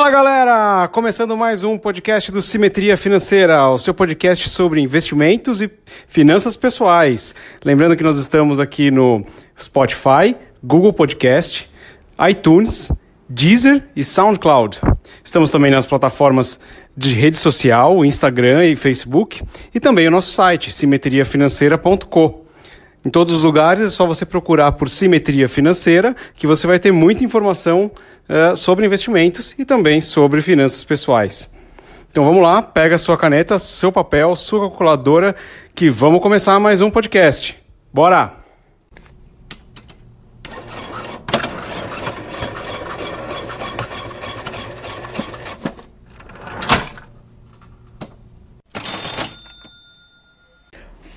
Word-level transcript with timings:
Fala 0.00 0.10
galera! 0.12 0.88
Começando 0.88 1.36
mais 1.36 1.62
um 1.62 1.76
podcast 1.76 2.32
do 2.32 2.40
Simetria 2.40 2.96
Financeira, 2.96 3.68
o 3.68 3.78
seu 3.78 3.92
podcast 3.92 4.48
sobre 4.48 4.80
investimentos 4.80 5.60
e 5.60 5.70
finanças 6.08 6.56
pessoais. 6.56 7.34
Lembrando 7.62 7.94
que 7.94 8.02
nós 8.02 8.16
estamos 8.16 8.58
aqui 8.58 8.90
no 8.90 9.22
Spotify, 9.60 10.34
Google 10.64 10.94
Podcast, 10.94 11.70
iTunes, 12.30 12.90
Deezer 13.28 13.90
e 13.94 14.02
SoundCloud. 14.02 14.80
Estamos 15.22 15.50
também 15.50 15.70
nas 15.70 15.84
plataformas 15.84 16.58
de 16.96 17.12
rede 17.12 17.36
social, 17.36 18.02
Instagram 18.02 18.64
e 18.64 18.76
Facebook, 18.76 19.42
e 19.74 19.78
também 19.78 20.08
o 20.08 20.10
nosso 20.10 20.30
site, 20.30 20.72
simetriafinanceira.com. 20.72 22.49
Em 23.04 23.08
todos 23.08 23.34
os 23.34 23.44
lugares 23.44 23.86
é 23.86 23.90
só 23.90 24.06
você 24.06 24.26
procurar 24.26 24.72
por 24.72 24.90
simetria 24.90 25.48
financeira, 25.48 26.14
que 26.34 26.46
você 26.46 26.66
vai 26.66 26.78
ter 26.78 26.92
muita 26.92 27.24
informação 27.24 27.90
uh, 28.28 28.54
sobre 28.54 28.84
investimentos 28.84 29.54
e 29.58 29.64
também 29.64 30.00
sobre 30.00 30.42
finanças 30.42 30.84
pessoais. 30.84 31.50
Então 32.10 32.24
vamos 32.24 32.42
lá, 32.42 32.60
pega 32.60 32.98
sua 32.98 33.16
caneta, 33.16 33.58
seu 33.58 33.90
papel, 33.90 34.36
sua 34.36 34.68
calculadora, 34.68 35.34
que 35.74 35.88
vamos 35.88 36.20
começar 36.20 36.58
mais 36.60 36.80
um 36.80 36.90
podcast. 36.90 37.56
Bora! 37.92 38.39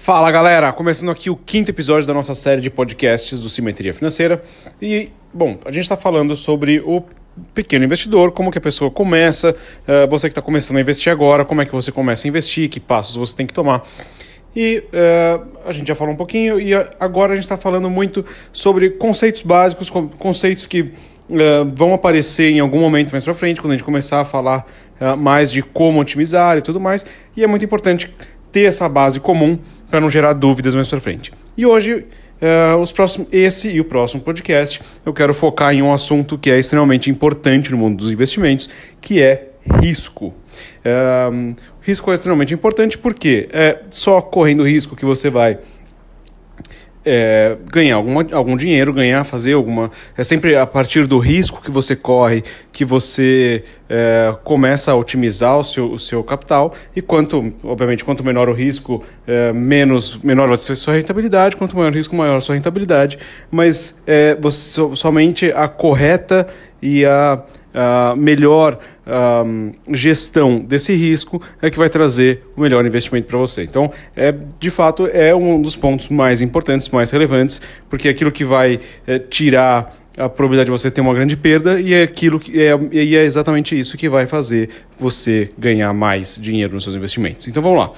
Fala 0.04 0.30
galera, 0.30 0.74
começando 0.74 1.12
aqui 1.12 1.30
o 1.30 1.36
quinto 1.38 1.72
episódio 1.72 2.06
da 2.06 2.14
nossa 2.14 2.34
série 2.34 2.60
de 2.60 2.70
podcasts 2.70 3.40
do 3.40 3.48
Simetria 3.48 3.94
Financeira. 3.94 4.44
E, 4.82 5.10
bom, 5.34 5.58
a 5.64 5.72
gente 5.72 5.84
está 5.84 5.96
falando 5.96 6.36
sobre 6.36 6.82
o 6.82 7.02
pequeno 7.54 7.86
investidor, 7.86 8.34
como 8.34 8.52
que 8.52 8.58
a 8.58 8.62
pessoa 8.62 8.92
começa, 8.92 9.52
uh, 9.52 10.06
você 10.10 10.28
que 10.28 10.32
está 10.32 10.42
começando 10.42 10.76
a 10.76 10.82
investir 10.82 11.10
agora, 11.10 11.46
como 11.46 11.62
é 11.62 11.66
que 11.66 11.72
você 11.72 11.90
começa 11.90 12.28
a 12.28 12.30
investir, 12.30 12.68
que 12.68 12.82
passos 12.82 13.16
você 13.16 13.34
tem 13.34 13.48
que 13.48 13.54
tomar. 13.54 13.82
E 14.54 14.84
uh, 14.90 15.48
a 15.66 15.72
gente 15.72 15.88
já 15.88 15.96
falou 15.96 16.14
um 16.14 16.18
pouquinho, 16.18 16.60
e 16.60 16.74
agora 17.00 17.32
a 17.32 17.36
gente 17.36 17.46
está 17.46 17.56
falando 17.56 17.90
muito 17.90 18.26
sobre 18.52 18.90
conceitos 18.90 19.42
básicos, 19.42 19.90
conceitos 19.90 20.68
que 20.68 20.82
uh, 20.82 20.92
vão 21.74 21.94
aparecer 21.94 22.52
em 22.52 22.60
algum 22.60 22.82
momento 22.82 23.12
mais 23.12 23.24
para 23.24 23.34
frente, 23.34 23.62
quando 23.62 23.72
a 23.72 23.78
gente 23.78 23.86
começar 23.86 24.20
a 24.20 24.26
falar 24.26 24.68
mais 25.18 25.50
de 25.50 25.62
como 25.62 26.00
otimizar 26.00 26.58
e 26.58 26.62
tudo 26.62 26.80
mais. 26.80 27.06
E 27.36 27.44
é 27.44 27.48
muito 27.48 27.64
importante 27.64 28.14
ter 28.54 28.66
essa 28.66 28.88
base 28.88 29.20
comum 29.20 29.58
para 29.94 30.02
não 30.02 30.10
gerar 30.10 30.34
dúvidas 30.34 30.74
mais 30.74 30.88
para 30.88 31.00
frente. 31.00 31.32
E 31.56 31.68
hoje, 31.68 32.08
uh, 32.42 32.82
os 32.82 32.92
próximos, 32.92 33.28
esse 33.32 33.70
e 33.70 33.80
o 33.80 33.86
próximo 33.86 34.24
podcast, 34.24 34.82
eu 35.06 35.14
quero 35.14 35.36
focar 35.36 35.72
em 35.72 35.84
um 35.84 35.94
assunto 35.94 36.36
que 36.36 36.50
é 36.50 36.58
extremamente 36.58 37.12
importante 37.12 37.70
no 37.70 37.78
mundo 37.78 37.98
dos 37.98 38.12
investimentos, 38.12 38.68
que 39.00 39.22
é 39.22 39.50
risco. 39.84 40.34
Uh, 40.84 41.56
risco 41.80 42.10
é 42.10 42.16
extremamente 42.16 42.56
importante 42.56 42.98
porque 42.98 43.48
é 43.54 43.82
só 43.92 44.20
correndo 44.20 44.68
risco 44.68 44.96
que 44.96 45.06
você 45.06 45.30
vai 45.30 45.60
é, 47.06 47.58
ganhar 47.72 47.96
alguma, 47.96 48.26
algum 48.32 48.56
dinheiro, 48.56 48.94
ganhar, 48.94 49.24
fazer 49.24 49.54
alguma. 49.54 49.92
É 50.18 50.24
sempre 50.24 50.56
a 50.56 50.66
partir 50.66 51.06
do 51.06 51.20
risco 51.20 51.62
que 51.62 51.72
você 51.72 51.96
corre 51.96 52.44
que 52.72 52.84
você 52.84 53.64
é, 53.90 54.36
começa 54.44 54.92
a 54.92 54.96
otimizar 54.96 55.58
o 55.58 55.64
seu, 55.64 55.92
o 55.92 56.00
seu 56.00 56.24
capital. 56.24 56.74
E 56.96 57.02
quanto, 57.02 57.54
obviamente, 57.64 58.04
quanto 58.04 58.24
menor 58.24 58.50
o 58.50 58.54
risco, 58.54 59.04
é, 59.28 59.54
menos 59.54 60.18
menor 60.18 60.48
vai 60.48 60.58
ser 60.58 60.74
a 60.74 60.76
sua 60.76 60.96
rentabilidade. 60.96 61.56
Quanto 61.56 61.76
maior 61.76 61.92
o 61.92 61.96
risco, 61.96 62.16
maior 62.16 62.38
a 62.38 62.42
sua 62.42 62.56
rentabilidade. 62.56 63.20
Mas 63.52 64.02
é, 64.08 64.36
você, 64.36 64.82
somente 64.96 65.52
a 65.52 65.68
correta 65.68 66.48
e 66.82 67.06
a 67.06 67.44
uh, 67.74 68.16
melhor 68.16 68.80
gestão 69.92 70.60
desse 70.60 70.94
risco 70.94 71.42
é 71.62 71.70
que 71.70 71.78
vai 71.78 71.90
trazer 71.90 72.42
o 72.56 72.62
melhor 72.62 72.86
investimento 72.86 73.28
para 73.28 73.38
você. 73.38 73.64
Então, 73.64 73.92
é, 74.16 74.34
de 74.58 74.70
fato, 74.70 75.08
é 75.08 75.36
um 75.36 75.62
dos 75.62 75.76
pontos 75.76 76.08
mais 76.08 76.42
importantes, 76.42 76.88
mais 76.88 77.12
relevantes, 77.12 77.60
porque 77.90 78.08
é 78.08 78.12
aquilo 78.12 78.32
que 78.32 78.46
vai 78.46 78.80
é, 79.06 79.20
tirar 79.20 79.94
a 80.18 80.30
probabilidade 80.30 80.68
de 80.68 80.72
você 80.72 80.92
ter 80.92 81.02
uma 81.02 81.14
grande 81.14 81.36
perda 81.36 81.80
e 81.80 81.94
é 81.94 82.04
aquilo 82.04 82.40
que 82.40 82.62
é, 82.62 82.80
e 82.92 83.16
é 83.16 83.24
exatamente 83.24 83.78
isso 83.78 83.98
que 83.98 84.08
vai 84.08 84.28
fazer 84.28 84.70
você 84.98 85.50
ganhar 85.58 85.92
mais 85.94 86.38
dinheiro 86.40 86.74
nos 86.74 86.84
seus 86.84 86.96
investimentos. 86.96 87.48
Então 87.48 87.62
vamos 87.64 87.80
lá. 87.80 87.92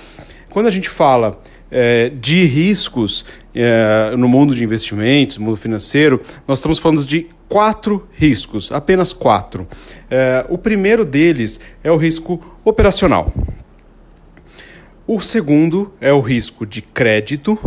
Quando 0.50 0.68
a 0.68 0.72
gente 0.72 0.90
fala 0.90 1.40
é, 1.70 2.10
de 2.10 2.46
riscos 2.46 3.26
é, 3.54 4.16
no 4.18 4.28
mundo 4.28 4.56
de 4.56 4.64
investimentos, 4.64 5.38
no 5.38 5.46
mundo 5.46 5.58
financeiro, 5.58 6.22
nós 6.48 6.60
estamos 6.60 6.80
falando 6.80 7.06
de 7.06 7.28
quatro 7.48 8.08
riscos, 8.14 8.72
apenas 8.72 9.14
quatro. 9.14 9.68
É, 10.10 10.46
o 10.50 10.58
primeiro 10.58 11.06
deles 11.06 11.60
é 11.84 11.92
o 11.92 11.98
risco 11.98 12.60
operacional. 12.64 13.34
O 15.08 15.20
segundo 15.20 15.94
é 16.02 16.12
o 16.12 16.20
risco 16.20 16.66
de 16.66 16.82
crédito. 16.82 17.60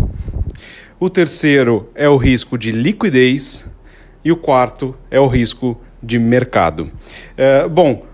O 0.99 1.09
terceiro 1.09 1.89
é 1.95 2.09
o 2.09 2.17
risco 2.17 2.59
de 2.59 2.73
liquidez. 2.73 3.65
E 4.25 4.33
o 4.33 4.37
quarto 4.37 4.95
é 5.11 5.21
o 5.21 5.27
risco 5.27 5.81
de 6.03 6.19
mercado. 6.19 6.91
É, 7.37 7.69
bom, 7.69 8.05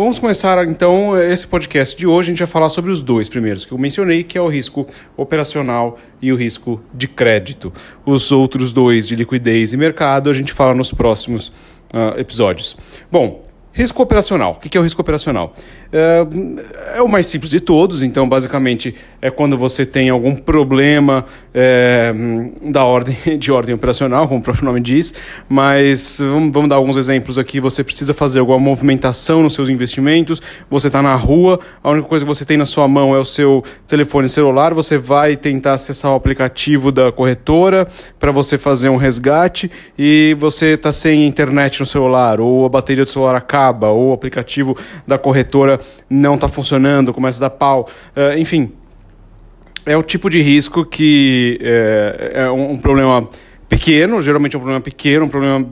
Vamos 0.00 0.18
começar 0.18 0.66
então 0.66 1.20
esse 1.20 1.46
podcast 1.46 1.94
de 1.94 2.06
hoje. 2.06 2.30
A 2.30 2.32
gente 2.32 2.38
vai 2.38 2.46
falar 2.46 2.70
sobre 2.70 2.90
os 2.90 3.02
dois 3.02 3.28
primeiros 3.28 3.66
que 3.66 3.72
eu 3.72 3.76
mencionei, 3.76 4.24
que 4.24 4.38
é 4.38 4.40
o 4.40 4.48
risco 4.48 4.86
operacional 5.14 5.98
e 6.22 6.32
o 6.32 6.36
risco 6.36 6.82
de 6.94 7.06
crédito. 7.06 7.70
Os 8.06 8.32
outros 8.32 8.72
dois, 8.72 9.06
de 9.06 9.14
liquidez 9.14 9.74
e 9.74 9.76
mercado, 9.76 10.30
a 10.30 10.32
gente 10.32 10.54
fala 10.54 10.72
nos 10.72 10.90
próximos 10.90 11.48
uh, 11.92 12.18
episódios. 12.18 12.78
Bom, 13.12 13.42
Risco 13.72 14.02
operacional. 14.02 14.58
O 14.58 14.68
que 14.68 14.76
é 14.76 14.80
o 14.80 14.82
risco 14.82 15.00
operacional? 15.00 15.54
É, 15.92 16.26
é, 16.96 17.02
o 17.02 17.06
mais 17.06 17.28
simples 17.28 17.52
de 17.52 17.60
todos, 17.60 18.02
então, 18.02 18.28
basicamente, 18.28 18.96
é 19.22 19.30
quando 19.30 19.56
você 19.56 19.84
tem 19.84 20.08
algum 20.08 20.34
problema 20.34 21.26
é, 21.52 22.12
da 22.62 22.84
ordem, 22.84 23.16
de 23.38 23.52
ordem 23.52 23.74
operacional, 23.74 24.26
como 24.26 24.40
o 24.40 24.42
próprio 24.42 24.64
nome 24.64 24.80
diz, 24.80 25.14
mas 25.48 26.18
vamos, 26.20 26.52
vamos 26.52 26.70
dar 26.70 26.76
alguns 26.76 26.96
exemplos 26.96 27.38
aqui. 27.38 27.60
Você 27.60 27.84
precisa 27.84 28.14
fazer 28.14 28.40
alguma 28.40 28.58
movimentação 28.58 29.42
nos 29.42 29.54
seus 29.54 29.68
investimentos, 29.68 30.40
você 30.70 30.86
está 30.86 31.02
na 31.02 31.14
rua, 31.14 31.60
a 31.82 31.90
única 31.90 32.08
coisa 32.08 32.24
que 32.24 32.28
você 32.28 32.44
tem 32.44 32.56
na 32.56 32.66
sua 32.66 32.88
mão 32.88 33.14
é 33.14 33.18
o 33.18 33.24
seu 33.24 33.62
telefone 33.86 34.28
celular, 34.28 34.72
você 34.72 34.96
vai 34.96 35.36
tentar 35.36 35.74
acessar 35.74 36.12
o 36.12 36.14
aplicativo 36.14 36.90
da 36.90 37.12
corretora 37.12 37.86
para 38.18 38.30
você 38.30 38.56
fazer 38.56 38.88
um 38.88 38.96
resgate 38.96 39.70
e 39.98 40.36
você 40.38 40.74
está 40.74 40.92
sem 40.92 41.26
internet 41.26 41.80
no 41.80 41.86
celular, 41.86 42.40
ou 42.40 42.64
a 42.64 42.68
bateria 42.68 43.04
do 43.04 43.10
celular 43.10 43.34
acaba 43.34 43.88
ou 43.88 44.10
o 44.10 44.12
aplicativo 44.12 44.76
da 45.06 45.18
corretora 45.18 45.80
não 46.08 46.34
está 46.34 46.48
funcionando, 46.48 47.12
começa 47.12 47.44
a 47.44 47.48
dar 47.48 47.54
pau, 47.56 47.88
uh, 48.16 48.38
enfim. 48.38 48.72
É 49.86 49.96
o 49.96 50.02
tipo 50.02 50.28
de 50.28 50.42
risco 50.42 50.84
que 50.84 51.58
é, 51.62 52.32
é 52.34 52.50
um, 52.50 52.76
problema 52.76 53.28
pequeno, 53.68 54.20
geralmente 54.20 54.54
é 54.54 54.58
um 54.58 54.60
problema 54.60 54.80
pequeno, 54.80 55.24
um 55.24 55.28
problema 55.28 55.66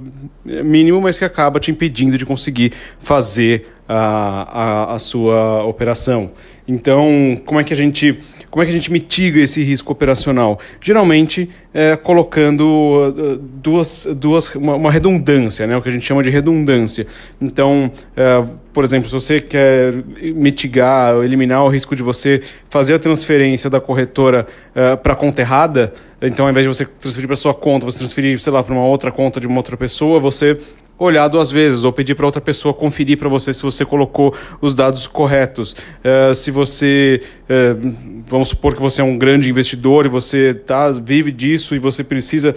mínimo, 0.45 1.01
mas 1.01 1.19
que 1.19 1.25
acaba 1.25 1.61
te 1.61 1.71
impedindo 1.71 2.17
de 2.17 2.25
conseguir 2.25 2.73
fazer 2.99 3.67
a, 3.89 4.93
a, 4.93 4.95
a 4.95 4.99
sua 4.99 5.65
operação. 5.65 6.33
Então, 6.67 7.41
como 7.45 7.61
é 7.61 7.65
que 7.65 7.73
a 7.73 7.77
gente 7.77 8.19
como 8.51 8.63
é 8.63 8.67
que 8.67 8.71
a 8.73 8.75
gente 8.75 8.91
mitiga 8.91 9.41
esse 9.41 9.63
risco 9.63 9.93
operacional? 9.93 10.59
Geralmente 10.81 11.51
é, 11.73 11.97
colocando 11.97 12.65
uh, 12.65 13.37
duas, 13.37 14.09
duas 14.17 14.55
uma, 14.55 14.75
uma, 14.75 14.91
redundância, 14.91 15.67
né? 15.67 15.77
o 15.77 15.83
que 15.83 15.89
a 15.89 15.93
gente 15.93 16.05
chama 16.05 16.23
de 16.23 16.31
redundância. 16.31 17.07
Então, 17.41 17.91
é, 18.17 18.43
por 18.73 18.85
exemplo, 18.85 19.09
se 19.09 19.15
você 19.15 19.41
quer 19.41 19.95
mitigar, 20.35 21.17
eliminar 21.23 21.65
o 21.65 21.69
risco 21.69 21.95
de 21.95 22.03
você 22.03 22.41
fazer 22.71 22.95
a 22.95 22.99
transferência 22.99 23.69
da 23.69 23.81
corretora 23.81 24.47
é, 24.75 24.97
para 24.97 25.13
a 25.13 25.17
conta 25.17 25.43
errada, 25.43 25.93
então 26.23 26.47
ao 26.47 26.51
invés 26.51 26.65
de 26.65 26.69
você 26.69 26.87
transferir 26.87 27.27
para 27.27 27.37
sua 27.37 27.55
conta, 27.55 27.85
você 27.85 27.99
transferir, 27.99 28.41
sei 28.41 28.53
lá, 28.53 28.63
para 28.63 28.75
uma 28.75 28.87
outra 28.87 29.13
conta 29.13 29.39
de 29.39 29.47
uma 29.47 29.59
outra 29.59 29.77
pessoa, 29.77 30.19
você 30.19 30.59
olhar 30.99 31.29
duas 31.29 31.51
vezes 31.51 31.85
ou 31.85 31.93
pedir 31.93 32.15
para 32.15 32.27
outra 32.27 32.41
pessoa 32.41 32.75
conferir 32.75 33.17
para 33.17 33.29
você 33.29 33.55
se 33.55 33.63
você 33.63 33.85
colocou 33.85 34.35
os 34.61 34.75
dados 34.75 35.07
corretos. 35.07 35.73
Uh, 35.73 36.35
se 36.35 36.51
você, 36.51 37.23
uh, 37.45 38.23
vamos 38.27 38.49
supor 38.49 38.75
que 38.75 38.81
você 38.81 39.01
é 39.01 39.05
um 39.05 39.17
grande 39.17 39.49
investidor 39.49 40.07
e 40.07 40.09
você 40.09 40.53
tá, 40.53 40.91
vive 40.91 41.31
disso 41.31 41.75
e 41.77 41.79
você 41.79 42.03
precisa 42.03 42.51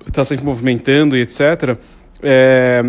estar 0.00 0.12
tá 0.12 0.24
sempre 0.24 0.44
movimentando 0.44 1.16
e 1.16 1.20
etc. 1.20 1.76
É, 2.20 2.82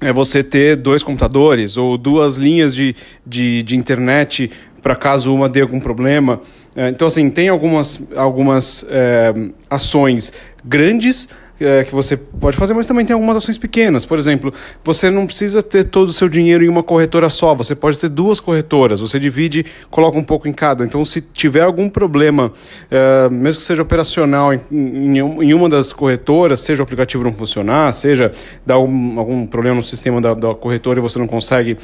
é 0.00 0.12
você 0.12 0.42
ter 0.42 0.76
dois 0.76 1.02
computadores 1.02 1.76
ou 1.76 1.98
duas 1.98 2.36
linhas 2.36 2.74
de, 2.74 2.94
de, 3.26 3.62
de 3.62 3.76
internet 3.76 4.50
para 4.80 4.96
caso 4.96 5.32
uma 5.32 5.48
dê 5.48 5.60
algum 5.60 5.78
problema. 5.78 6.40
Então, 6.74 7.06
assim, 7.06 7.30
tem 7.30 7.48
algumas, 7.48 8.08
algumas 8.16 8.84
é, 8.88 9.32
ações 9.70 10.32
grandes 10.64 11.28
é, 11.64 11.84
que 11.84 11.94
você 11.94 12.16
pode 12.16 12.56
fazer, 12.56 12.74
mas 12.74 12.86
também 12.86 13.04
tem 13.04 13.14
algumas 13.14 13.36
ações 13.36 13.58
pequenas. 13.58 14.04
Por 14.04 14.18
exemplo, 14.18 14.52
você 14.84 15.10
não 15.10 15.26
precisa 15.26 15.62
ter 15.62 15.84
todo 15.84 16.08
o 16.08 16.12
seu 16.12 16.28
dinheiro 16.28 16.64
em 16.64 16.68
uma 16.68 16.82
corretora 16.82 17.30
só, 17.30 17.54
você 17.54 17.74
pode 17.74 17.98
ter 17.98 18.08
duas 18.08 18.40
corretoras, 18.40 19.00
você 19.00 19.18
divide, 19.18 19.64
coloca 19.90 20.18
um 20.18 20.24
pouco 20.24 20.48
em 20.48 20.52
cada. 20.52 20.84
Então, 20.84 21.04
se 21.04 21.20
tiver 21.20 21.62
algum 21.62 21.88
problema, 21.88 22.52
é, 22.90 23.28
mesmo 23.28 23.60
que 23.60 23.66
seja 23.66 23.82
operacional 23.82 24.52
em, 24.52 24.60
em, 24.70 25.18
em, 25.18 25.54
uma 25.54 25.68
das 25.68 25.92
corretoras, 25.92 26.60
seja 26.60 26.82
o 26.82 26.84
aplicativo 26.84 27.24
não 27.24 27.32
funcionar, 27.32 27.92
seja 27.92 28.30
dar 28.66 28.74
algum, 28.74 29.46
problema 29.46 29.76
no 29.76 29.82
sistema 29.82 30.20
da, 30.20 30.34
da 30.34 30.54
corretora 30.54 30.98
e 30.98 31.02
você 31.02 31.18
não 31.18 31.26
consegue 31.26 31.76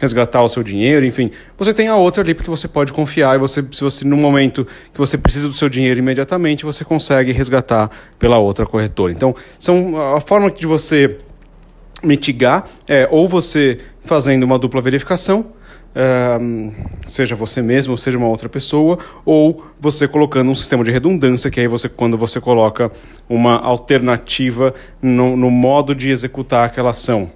resgatar 0.00 0.42
o 0.42 0.48
seu 0.48 0.62
dinheiro, 0.62 1.04
enfim, 1.04 1.30
você 1.58 1.74
tem 1.74 1.86
a 1.88 1.96
outra 1.96 2.22
ali 2.22 2.34
porque 2.34 2.50
você 2.50 2.66
pode 2.66 2.92
confiar 2.92 3.36
e 3.36 3.38
você, 3.38 3.62
se 3.70 3.82
você 3.82 4.04
no 4.04 4.16
momento 4.16 4.66
que 4.92 4.98
você 4.98 5.18
precisa 5.18 5.46
do 5.46 5.52
seu 5.52 5.68
dinheiro 5.68 6.00
imediatamente, 6.00 6.64
você 6.64 6.84
consegue 6.84 7.32
resgatar 7.32 7.90
pela 8.18 8.38
outra 8.38 8.64
corretora. 8.64 9.12
Então, 9.12 9.34
são 9.58 10.00
a 10.14 10.20
forma 10.20 10.50
de 10.50 10.66
você 10.66 11.18
mitigar 12.02 12.64
é 12.88 13.06
ou 13.10 13.28
você 13.28 13.78
fazendo 14.02 14.44
uma 14.44 14.58
dupla 14.58 14.80
verificação, 14.80 15.52
é, 15.94 16.38
seja 17.06 17.34
você 17.34 17.60
mesmo, 17.60 17.98
seja 17.98 18.16
uma 18.16 18.28
outra 18.28 18.48
pessoa, 18.48 18.98
ou 19.24 19.64
você 19.78 20.08
colocando 20.08 20.50
um 20.50 20.54
sistema 20.54 20.82
de 20.82 20.90
redundância, 20.90 21.50
que 21.50 21.60
aí 21.60 21.66
você 21.66 21.88
quando 21.90 22.16
você 22.16 22.40
coloca 22.40 22.90
uma 23.28 23.58
alternativa 23.58 24.72
no, 25.02 25.36
no 25.36 25.50
modo 25.50 25.94
de 25.94 26.10
executar 26.10 26.64
aquela 26.64 26.90
ação. 26.90 27.30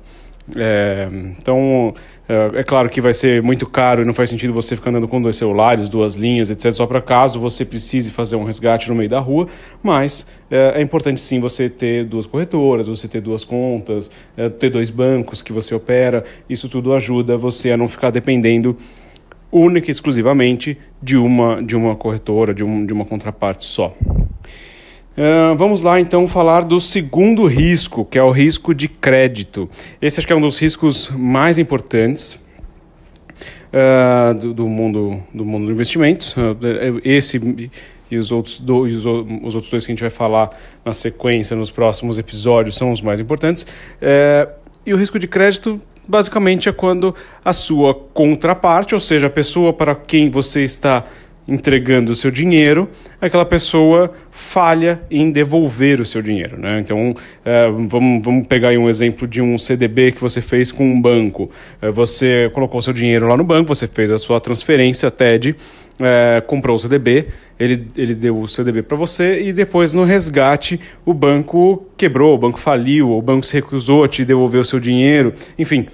É, 0.56 1.08
então, 1.38 1.94
é, 2.28 2.60
é, 2.60 2.62
claro 2.62 2.88
que 2.88 3.00
vai 3.00 3.12
ser 3.12 3.42
muito 3.42 3.66
caro 3.66 4.02
e 4.02 4.04
não 4.04 4.14
faz 4.14 4.30
sentido 4.30 4.52
você 4.52 4.74
ficar 4.74 4.90
andando 4.90 5.06
com 5.06 5.20
dois 5.20 5.36
celulares, 5.36 5.88
duas 5.88 6.14
linhas, 6.14 6.48
etc., 6.48 6.72
só 6.72 6.86
para 6.86 7.02
caso 7.02 7.38
você 7.38 7.64
precise 7.64 8.10
fazer 8.10 8.36
um 8.36 8.44
resgate 8.44 8.88
no 8.88 8.94
meio 8.94 9.08
da 9.08 9.20
rua, 9.20 9.46
mas 9.82 10.26
é, 10.50 10.80
é 10.80 10.80
importante 10.80 11.20
sim 11.20 11.38
você 11.38 11.68
ter 11.68 12.04
duas 12.04 12.24
corretoras, 12.24 12.86
você 12.86 13.06
ter 13.06 13.20
duas 13.20 13.44
contas, 13.44 14.10
é, 14.36 14.48
ter 14.48 14.70
dois 14.70 14.88
bancos 14.88 15.42
que 15.42 15.52
você 15.52 15.74
opera, 15.74 16.24
isso 16.48 16.68
tudo 16.68 16.94
ajuda 16.94 17.36
você 17.36 17.72
a 17.72 17.76
não 17.76 17.86
ficar 17.86 18.10
dependendo 18.10 18.76
única 19.52 19.90
e 19.90 19.92
exclusivamente 19.92 20.78
de 21.00 21.16
uma, 21.16 21.62
de 21.62 21.76
uma 21.76 21.94
corretora, 21.94 22.54
de, 22.54 22.64
um, 22.64 22.84
de 22.84 22.92
uma 22.92 23.04
contraparte 23.04 23.64
só. 23.64 23.94
Vamos 25.56 25.82
lá 25.82 26.00
então 26.00 26.26
falar 26.26 26.62
do 26.62 26.80
segundo 26.80 27.46
risco, 27.46 28.04
que 28.04 28.18
é 28.18 28.22
o 28.22 28.30
risco 28.32 28.74
de 28.74 28.88
crédito. 28.88 29.70
Esse 30.02 30.18
acho 30.18 30.26
que 30.26 30.32
é 30.32 30.36
um 30.36 30.40
dos 30.40 30.58
riscos 30.58 31.10
mais 31.10 31.56
importantes 31.56 32.40
uh, 33.72 34.34
do, 34.34 34.54
do, 34.54 34.66
mundo 34.66 35.22
do 35.32 35.44
mundo 35.44 35.66
do 35.66 35.72
investimentos. 35.72 36.36
Uh, 36.36 37.00
esse 37.04 37.70
e 38.10 38.18
os 38.18 38.30
outros 38.30 38.60
dois, 38.60 38.96
os 38.96 39.54
outros 39.54 39.70
dois 39.70 39.86
que 39.86 39.92
a 39.92 39.94
gente 39.94 40.02
vai 40.02 40.10
falar 40.10 40.50
na 40.84 40.92
sequência 40.92 41.56
nos 41.56 41.70
próximos 41.70 42.18
episódios 42.18 42.76
são 42.76 42.92
os 42.92 43.00
mais 43.00 43.18
importantes. 43.18 43.66
e 44.86 44.92
o 44.92 44.96
risco 44.96 45.18
de 45.18 45.26
crédito 45.26 45.80
basicamente 46.06 46.68
é 46.68 46.72
quando 46.72 47.14
a 47.42 47.52
sua 47.52 47.94
contraparte, 47.94 48.94
ou 48.94 49.00
seja, 49.00 49.26
a 49.26 49.30
pessoa 49.30 49.72
para 49.72 49.94
quem 49.94 50.30
você 50.30 50.62
está 50.62 51.04
entregando 51.46 52.12
o 52.12 52.16
seu 52.16 52.30
dinheiro, 52.30 52.88
aquela 53.20 53.44
pessoa 53.44 54.10
falha 54.30 55.00
em 55.10 55.30
devolver 55.30 56.00
o 56.00 56.04
seu 56.04 56.22
dinheiro. 56.22 56.58
Né? 56.58 56.80
Então, 56.80 57.14
é, 57.44 57.68
vamos, 57.70 58.24
vamos 58.24 58.46
pegar 58.46 58.70
um 58.70 58.88
exemplo 58.88 59.28
de 59.28 59.42
um 59.42 59.58
CDB 59.58 60.12
que 60.12 60.20
você 60.20 60.40
fez 60.40 60.72
com 60.72 60.84
um 60.84 61.00
banco. 61.00 61.50
É, 61.82 61.90
você 61.90 62.50
colocou 62.54 62.78
o 62.78 62.82
seu 62.82 62.92
dinheiro 62.92 63.28
lá 63.28 63.36
no 63.36 63.44
banco, 63.44 63.74
você 63.74 63.86
fez 63.86 64.10
a 64.10 64.16
sua 64.16 64.40
transferência 64.40 65.10
TED, 65.10 65.54
é, 66.00 66.42
comprou 66.46 66.76
o 66.76 66.78
CDB, 66.78 67.26
ele, 67.60 67.86
ele 67.96 68.14
deu 68.14 68.38
o 68.38 68.48
CDB 68.48 68.82
para 68.82 68.96
você 68.96 69.42
e 69.42 69.52
depois 69.52 69.92
no 69.92 70.04
resgate 70.04 70.80
o 71.04 71.12
banco 71.12 71.86
quebrou, 71.96 72.34
o 72.34 72.38
banco 72.38 72.58
faliu, 72.58 73.10
o 73.10 73.22
banco 73.22 73.44
se 73.44 73.54
recusou 73.54 74.02
a 74.02 74.08
te 74.08 74.24
devolver 74.24 74.60
o 74.60 74.64
seu 74.64 74.80
dinheiro, 74.80 75.32
enfim. 75.58 75.86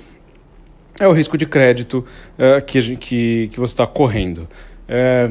É 0.99 1.09
o 1.09 1.13
risco 1.13 1.39
de 1.39 1.47
crédito 1.47 2.05
que, 2.67 2.97
que, 2.97 3.49
que 3.49 3.59
você 3.59 3.73
está 3.73 3.87
correndo. 3.87 4.47
É... 4.93 5.31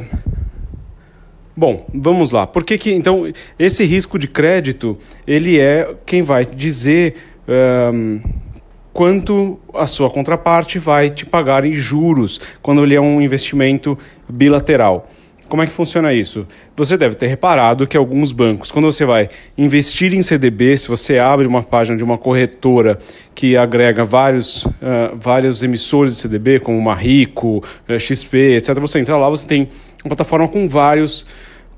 Bom, 1.55 1.85
vamos 1.93 2.31
lá. 2.31 2.47
Por 2.47 2.63
que, 2.63 2.77
que 2.77 2.93
então 2.93 3.29
esse 3.59 3.83
risco 3.83 4.17
de 4.17 4.29
crédito 4.29 4.97
ele 5.27 5.59
é 5.59 5.93
quem 6.05 6.21
vai 6.21 6.45
dizer 6.45 7.15
um, 7.93 8.21
quanto 8.93 9.59
a 9.73 9.85
sua 9.85 10.09
contraparte 10.09 10.79
vai 10.79 11.09
te 11.09 11.25
pagar 11.25 11.65
em 11.65 11.73
juros 11.73 12.39
quando 12.61 12.81
ele 12.85 12.95
é 12.95 13.01
um 13.01 13.21
investimento 13.21 13.97
bilateral. 14.29 15.09
Como 15.49 15.63
é 15.63 15.65
que 15.65 15.71
funciona 15.71 16.13
isso? 16.13 16.45
Você 16.77 16.95
deve 16.95 17.15
ter 17.15 17.25
reparado 17.25 17.87
que 17.87 17.97
alguns 17.97 18.31
bancos, 18.31 18.71
quando 18.71 18.85
você 18.85 19.03
vai 19.03 19.29
investir 19.57 20.13
em 20.13 20.21
CDB, 20.21 20.77
se 20.77 20.87
você 20.87 21.17
abre 21.17 21.47
uma 21.47 21.63
página 21.63 21.97
de 21.97 22.03
uma 22.03 22.19
corretora 22.19 22.99
que 23.33 23.57
agrega 23.57 24.03
vários, 24.03 24.63
uh, 24.65 25.17
vários 25.19 25.63
emissores 25.63 26.13
de 26.13 26.21
CDB, 26.21 26.59
como 26.59 26.77
uma 26.77 26.93
Rico, 26.93 27.63
uh, 27.89 27.99
XP, 27.99 28.57
etc., 28.57 28.75
você 28.75 28.99
entra 28.99 29.17
lá, 29.17 29.27
você 29.27 29.47
tem 29.47 29.67
uma 30.05 30.09
plataforma 30.09 30.47
com 30.47 30.69
vários 30.69 31.25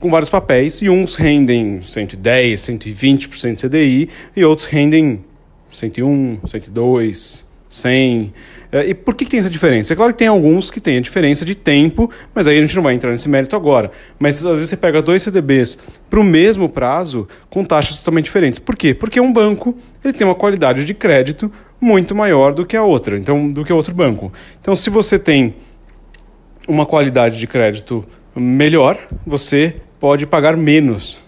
com 0.01 0.09
vários 0.09 0.29
papéis 0.29 0.81
e 0.81 0.89
uns 0.89 1.15
rendem 1.15 1.79
110, 1.83 2.59
120% 2.59 3.69
CDI 3.69 4.09
e 4.35 4.43
outros 4.43 4.67
rendem 4.67 5.23
101, 5.71 6.39
102, 6.47 7.45
100. 7.71 8.33
É, 8.71 8.85
e 8.85 8.93
por 8.93 9.15
que, 9.15 9.25
que 9.25 9.31
tem 9.31 9.39
essa 9.39 9.49
diferença? 9.49 9.93
É 9.93 9.95
claro 9.95 10.11
que 10.11 10.19
tem 10.19 10.27
alguns 10.27 10.69
que 10.69 10.79
tem 10.79 10.97
a 10.97 11.01
diferença 11.01 11.45
de 11.45 11.55
tempo, 11.55 12.11
mas 12.35 12.47
aí 12.47 12.57
a 12.57 12.61
gente 12.61 12.75
não 12.75 12.83
vai 12.83 12.93
entrar 12.93 13.11
nesse 13.11 13.29
mérito 13.29 13.55
agora. 13.55 13.91
Mas 14.19 14.45
às 14.45 14.51
vezes 14.51 14.69
você 14.69 14.77
pega 14.77 15.01
dois 15.01 15.23
CDBs 15.23 15.77
para 16.09 16.19
o 16.19 16.23
mesmo 16.23 16.69
prazo 16.69 17.27
com 17.49 17.63
taxas 17.63 17.97
totalmente 17.97 18.25
diferentes. 18.25 18.59
Por 18.59 18.75
quê? 18.75 18.93
Porque 18.93 19.19
um 19.19 19.31
banco 19.31 19.75
ele 20.03 20.13
tem 20.13 20.27
uma 20.27 20.35
qualidade 20.35 20.83
de 20.83 20.93
crédito 20.93 21.51
muito 21.79 22.13
maior 22.13 22.53
do 22.53 22.65
que 22.65 22.75
a 22.75 22.83
outra, 22.83 23.17
então 23.17 23.49
do 23.49 23.63
que 23.63 23.71
outro 23.71 23.95
banco. 23.95 24.31
Então 24.59 24.75
se 24.75 24.89
você 24.89 25.17
tem 25.17 25.55
uma 26.67 26.85
qualidade 26.85 27.39
de 27.39 27.47
crédito 27.47 28.05
melhor, 28.35 28.97
você 29.25 29.75
pode 29.99 30.25
pagar 30.25 30.57
menos. 30.57 31.20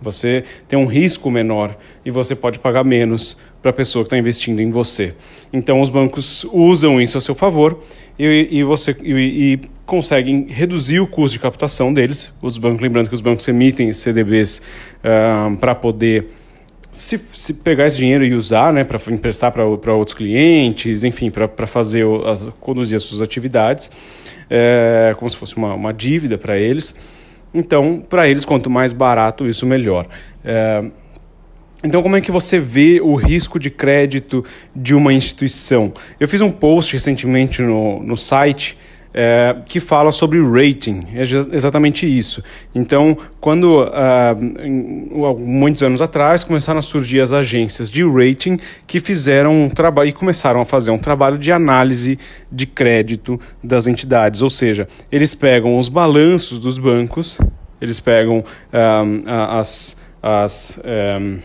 Você 0.00 0.44
tem 0.66 0.78
um 0.78 0.86
risco 0.86 1.30
menor 1.30 1.76
e 2.04 2.10
você 2.10 2.34
pode 2.34 2.58
pagar 2.58 2.84
menos 2.84 3.36
para 3.60 3.70
a 3.70 3.74
pessoa 3.74 4.02
que 4.04 4.06
está 4.06 4.18
investindo 4.18 4.60
em 4.60 4.70
você. 4.70 5.14
Então, 5.52 5.80
os 5.80 5.90
bancos 5.90 6.44
usam 6.52 7.00
isso 7.00 7.18
a 7.18 7.20
seu 7.20 7.34
favor 7.34 7.78
e, 8.18 8.48
e 8.50 8.62
você 8.62 8.96
e, 9.02 9.12
e, 9.12 9.60
conseguem 9.84 10.46
reduzir 10.48 11.00
o 11.00 11.06
custo 11.06 11.36
de 11.36 11.40
captação 11.40 11.92
deles. 11.92 12.32
Os 12.40 12.56
bancos, 12.56 12.80
lembrando 12.80 13.08
que 13.08 13.14
os 13.14 13.20
bancos 13.20 13.46
emitem 13.48 13.92
CDBs 13.92 14.62
uh, 15.04 15.56
para 15.56 15.74
poder 15.74 16.28
se, 16.92 17.20
se, 17.34 17.54
pegar 17.54 17.86
esse 17.86 17.98
dinheiro 17.98 18.24
e 18.24 18.34
usar, 18.34 18.72
né, 18.72 18.84
para 18.84 18.98
emprestar 19.12 19.52
para 19.52 19.64
outros 19.94 20.16
clientes, 20.16 21.04
enfim, 21.04 21.30
para 21.30 21.66
fazer 21.66 22.04
as, 22.26 22.48
conduzir 22.60 22.96
as 22.96 23.04
suas 23.04 23.20
atividades, 23.20 23.90
é, 24.48 25.14
como 25.16 25.30
se 25.30 25.36
fosse 25.36 25.56
uma, 25.56 25.74
uma 25.74 25.92
dívida 25.92 26.36
para 26.36 26.58
eles. 26.58 26.94
Então, 27.52 28.02
para 28.08 28.28
eles, 28.28 28.44
quanto 28.44 28.70
mais 28.70 28.92
barato, 28.92 29.48
isso 29.48 29.66
melhor. 29.66 30.06
É, 30.44 30.84
então, 31.82 32.02
como 32.02 32.16
é 32.16 32.20
que 32.20 32.30
você 32.30 32.58
vê 32.58 33.00
o 33.00 33.14
risco 33.14 33.58
de 33.58 33.70
crédito 33.70 34.44
de 34.76 34.94
uma 34.94 35.12
instituição? 35.12 35.92
Eu 36.18 36.28
fiz 36.28 36.40
um 36.40 36.50
post 36.50 36.92
recentemente 36.92 37.62
no, 37.62 38.02
no 38.02 38.16
site 38.16 38.76
é, 39.12 39.56
que 39.66 39.80
fala 39.80 40.12
sobre 40.12 40.40
rating, 40.40 41.00
é 41.14 41.22
exatamente 41.22 42.06
isso. 42.06 42.42
Então, 42.74 43.16
quando 43.40 43.84
em, 44.60 45.08
muitos 45.38 45.82
anos 45.82 46.00
atrás 46.00 46.44
começaram 46.44 46.78
a 46.78 46.82
surgir 46.82 47.20
as 47.20 47.32
agências 47.32 47.90
de 47.90 48.04
rating 48.04 48.58
que 48.86 49.00
fizeram 49.00 49.64
um 49.64 49.68
trabalho 49.68 50.08
e 50.08 50.12
começaram 50.12 50.60
a 50.60 50.64
fazer 50.64 50.90
um 50.90 50.98
trabalho 50.98 51.38
de 51.38 51.50
análise 51.50 52.18
de 52.50 52.66
crédito 52.66 53.40
das 53.62 53.86
entidades, 53.86 54.42
ou 54.42 54.50
seja, 54.50 54.86
eles 55.10 55.34
pegam 55.34 55.78
os 55.78 55.88
balanços 55.88 56.58
dos 56.58 56.78
bancos, 56.78 57.38
eles 57.80 57.98
pegam 57.98 58.44
ah, 58.72 59.58
as, 59.58 59.96
as 60.22 60.80
um, 60.84 61.38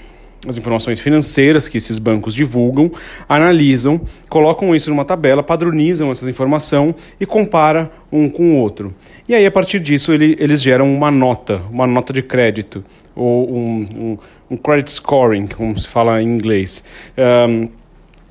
as 0.47 0.57
informações 0.57 0.99
financeiras 0.99 1.67
que 1.67 1.77
esses 1.77 1.97
bancos 1.97 2.33
divulgam, 2.33 2.91
analisam, 3.27 4.01
colocam 4.29 4.75
isso 4.75 4.89
numa 4.89 5.03
tabela, 5.03 5.43
padronizam 5.43 6.11
essa 6.11 6.29
informação 6.29 6.93
e 7.19 7.25
compara 7.25 7.91
um 8.11 8.29
com 8.29 8.51
o 8.51 8.57
outro. 8.57 8.93
E 9.27 9.33
aí, 9.33 9.45
a 9.45 9.51
partir 9.51 9.79
disso, 9.79 10.13
ele, 10.13 10.35
eles 10.39 10.61
geram 10.61 10.93
uma 10.93 11.11
nota, 11.11 11.61
uma 11.71 11.87
nota 11.87 12.13
de 12.13 12.21
crédito, 12.21 12.83
ou 13.15 13.51
um, 13.51 13.87
um, 13.95 14.17
um 14.51 14.57
credit 14.57 14.91
scoring, 14.91 15.47
como 15.47 15.77
se 15.77 15.87
fala 15.87 16.21
em 16.21 16.27
inglês. 16.27 16.83
Um, 17.17 17.69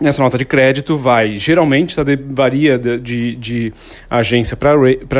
essa 0.00 0.22
nota 0.22 0.36
de 0.36 0.44
crédito 0.44 0.96
vai, 0.96 1.38
geralmente, 1.38 1.94
tá, 1.94 2.02
varia 2.28 2.78
de, 2.78 2.98
de, 2.98 3.36
de 3.36 3.72
agência 4.10 4.56
para 4.56 4.76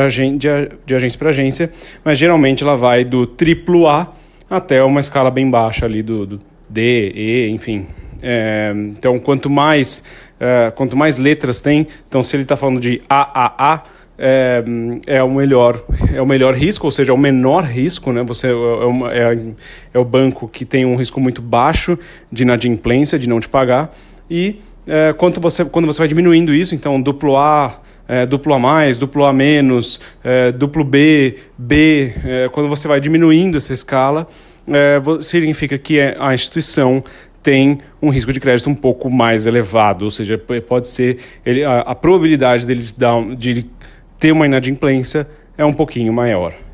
de, 0.07 0.37
de 0.85 0.95
agência 0.95 1.17
para 1.17 1.29
agência, 1.29 1.71
mas 2.03 2.17
geralmente 2.17 2.63
ela 2.63 2.75
vai 2.75 3.03
do 3.03 3.25
triplo 3.25 3.87
A 3.87 4.13
até 4.49 4.83
uma 4.83 4.99
escala 4.99 5.31
bem 5.31 5.49
baixa 5.49 5.85
ali 5.85 6.03
do, 6.03 6.25
do 6.25 6.54
D, 6.69 7.11
E, 7.15 7.49
enfim. 7.49 7.87
É, 8.21 8.73
então, 8.75 9.19
quanto 9.19 9.49
mais, 9.49 10.03
é, 10.39 10.71
quanto 10.75 10.95
mais 10.95 11.17
letras 11.17 11.61
tem, 11.61 11.87
então 12.07 12.23
se 12.23 12.35
ele 12.35 12.43
está 12.43 12.55
falando 12.55 12.79
de 12.79 13.01
AAA, 13.09 13.83
é, 14.17 14.63
é, 15.05 15.23
o 15.23 15.29
melhor 15.29 15.83
é 16.13 16.21
o 16.21 16.25
melhor 16.25 16.55
risco, 16.55 16.87
ou 16.87 16.91
seja, 16.91 17.11
é 17.11 17.13
o 17.13 17.17
menor 17.17 17.65
risco, 17.65 18.13
né? 18.13 18.23
Você 18.23 18.47
é, 18.47 18.53
uma, 18.53 19.13
é, 19.13 19.37
é, 19.93 19.99
o 19.99 20.05
banco 20.05 20.47
que 20.47 20.63
tem 20.63 20.85
um 20.85 20.95
risco 20.95 21.19
muito 21.19 21.41
baixo 21.41 21.99
de 22.31 22.43
inadimplência, 22.43 23.19
de 23.19 23.27
não 23.27 23.39
te 23.39 23.49
pagar, 23.49 23.91
e 24.29 24.59
é, 24.87 25.13
quanto 25.13 25.41
você, 25.41 25.65
quando 25.65 25.85
você 25.85 25.99
vai 25.99 26.07
diminuindo 26.07 26.53
isso, 26.53 26.73
então 26.75 27.01
duplo 27.01 27.37
A, 27.37 27.81
é, 28.07 28.25
duplo 28.25 28.53
A 28.53 28.59
mais, 28.59 28.97
duplo 28.97 29.25
A 29.25 29.33
menos, 29.33 29.99
é, 30.23 30.51
duplo 30.51 30.83
B, 30.83 31.37
B, 31.57 32.13
é, 32.23 32.49
quando 32.49 32.69
você 32.69 32.87
vai 32.87 33.01
diminuindo 33.01 33.57
essa 33.57 33.73
escala, 33.73 34.27
é, 34.67 34.99
significa 35.21 35.77
que 35.77 35.99
a 35.99 36.33
instituição 36.33 37.03
tem 37.43 37.77
um 38.01 38.09
risco 38.09 38.33
de 38.33 38.39
crédito 38.39 38.69
um 38.69 38.75
pouco 38.75 39.09
mais 39.09 39.45
elevado, 39.45 40.05
ou 40.05 40.11
seja, 40.11 40.35
pode 40.67 40.87
ser 40.87 41.19
ele, 41.45 41.63
a, 41.63 41.81
a 41.81 41.93
probabilidade 41.93 42.65
dele 42.65 42.81
de, 42.81 42.97
dar, 42.97 43.21
de 43.35 43.65
ter 44.17 44.31
uma 44.31 44.47
inadimplência 44.47 45.27
é 45.55 45.63
um 45.63 45.73
pouquinho 45.73 46.11
maior. 46.11 46.64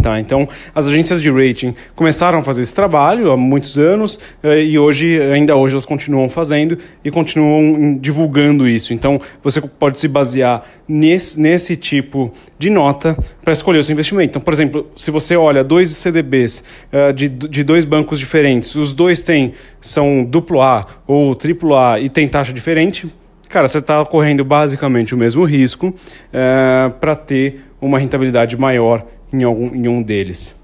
Tá, 0.00 0.18
então, 0.18 0.48
as 0.74 0.86
agências 0.86 1.20
de 1.20 1.30
rating 1.30 1.74
começaram 1.94 2.38
a 2.38 2.42
fazer 2.42 2.62
esse 2.62 2.74
trabalho 2.74 3.30
há 3.30 3.36
muitos 3.36 3.78
anos 3.78 4.18
eh, 4.42 4.64
e 4.64 4.78
hoje, 4.78 5.20
ainda 5.20 5.54
hoje, 5.56 5.74
elas 5.74 5.84
continuam 5.84 6.28
fazendo 6.28 6.78
e 7.04 7.10
continuam 7.10 7.98
divulgando 7.98 8.66
isso. 8.66 8.94
Então, 8.94 9.20
você 9.42 9.60
pode 9.60 10.00
se 10.00 10.08
basear 10.08 10.64
nesse, 10.88 11.40
nesse 11.40 11.76
tipo 11.76 12.32
de 12.58 12.70
nota 12.70 13.16
para 13.42 13.52
escolher 13.52 13.80
o 13.80 13.84
seu 13.84 13.92
investimento. 13.92 14.30
Então, 14.30 14.42
por 14.42 14.52
exemplo, 14.52 14.86
se 14.96 15.10
você 15.10 15.36
olha 15.36 15.62
dois 15.62 15.90
CDBs 15.90 16.64
uh, 16.92 17.12
de, 17.12 17.28
de 17.28 17.62
dois 17.62 17.84
bancos 17.84 18.18
diferentes, 18.18 18.74
os 18.74 18.92
dois 18.92 19.20
têm, 19.20 19.52
são 19.80 20.24
duplo 20.24 20.60
A 20.60 20.86
ou 21.06 21.34
triplo 21.34 21.76
A 21.76 22.00
e 22.00 22.08
tem 22.08 22.28
taxa 22.28 22.52
diferente, 22.52 23.06
cara, 23.48 23.68
você 23.68 23.78
está 23.78 24.04
correndo 24.04 24.44
basicamente 24.44 25.14
o 25.14 25.18
mesmo 25.18 25.44
risco 25.44 25.88
uh, 25.88 25.94
eh, 26.32 26.92
para 27.00 27.14
ter 27.14 27.64
uma 27.80 27.98
rentabilidade 27.98 28.56
maior 28.56 29.04
em, 29.32 29.42
algum, 29.44 29.74
em 29.74 29.88
um 29.88 30.02
deles. 30.02 30.54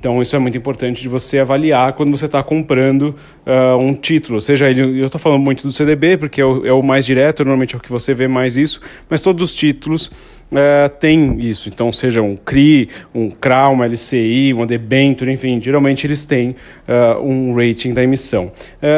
Então, 0.00 0.22
isso 0.22 0.34
é 0.34 0.38
muito 0.38 0.56
importante 0.56 1.02
de 1.02 1.10
você 1.10 1.40
avaliar 1.40 1.92
quando 1.92 2.16
você 2.16 2.24
está 2.24 2.42
comprando 2.42 3.14
uh, 3.46 3.76
um 3.78 3.92
título. 3.92 4.40
Seja 4.40 4.70
ele, 4.70 4.98
eu 4.98 5.04
estou 5.04 5.20
falando 5.20 5.42
muito 5.42 5.66
do 5.66 5.70
CDB, 5.70 6.16
porque 6.16 6.40
é 6.40 6.44
o, 6.44 6.66
é 6.66 6.72
o, 6.72 6.82
mais 6.82 7.04
direto, 7.04 7.40
normalmente 7.40 7.74
é 7.74 7.78
o 7.78 7.80
que 7.82 7.92
você 7.92 8.14
vê 8.14 8.26
mais 8.26 8.56
isso, 8.56 8.80
mas 9.10 9.20
todos 9.20 9.50
os 9.50 9.54
títulos 9.54 10.06
uh, 10.06 10.88
têm 10.98 11.38
isso. 11.40 11.68
Então, 11.68 11.92
seja 11.92 12.22
um 12.22 12.34
CRI, 12.34 12.88
um 13.14 13.28
CRA, 13.28 13.68
uma 13.68 13.84
LCI, 13.84 14.54
uma 14.54 14.66
debenture, 14.66 15.30
enfim, 15.30 15.60
geralmente 15.60 16.06
eles 16.06 16.24
têm 16.24 16.56
uh, 16.88 17.22
um 17.22 17.54
rating 17.54 17.92
da 17.92 18.02
emissão. 18.02 18.50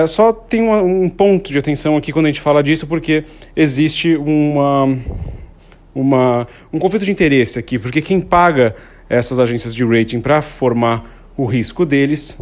só 0.06 0.32
tem 0.32 0.62
uma, 0.62 0.80
um 0.80 1.08
ponto 1.08 1.50
de 1.50 1.58
atenção 1.58 1.96
aqui 1.96 2.12
quando 2.12 2.26
a 2.26 2.28
gente 2.28 2.40
fala 2.40 2.62
disso, 2.62 2.86
porque 2.86 3.24
existe 3.56 4.14
uma, 4.14 4.96
uma, 5.92 6.46
um 6.72 6.78
conflito 6.78 7.04
de 7.04 7.10
interesse 7.10 7.58
aqui, 7.58 7.76
porque 7.76 8.00
quem 8.00 8.20
paga 8.20 8.76
essas 9.08 9.40
agências 9.40 9.74
de 9.74 9.84
rating 9.84 10.20
para 10.20 10.40
formar 10.42 11.04
o 11.36 11.46
risco 11.46 11.84
deles 11.84 12.36